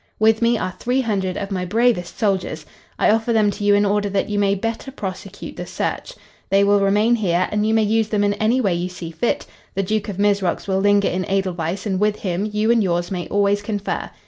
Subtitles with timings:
[0.17, 2.65] With me are three hundred of my bravest soldiers.
[2.97, 6.15] I offer them to you in order that you may better prosecute the search.
[6.49, 9.45] They will remain here and you may use them in any way you see fit.
[9.75, 13.27] The Duke of Mizrox will linger in Edelweiss and with him you and yours may
[13.27, 14.09] always confer.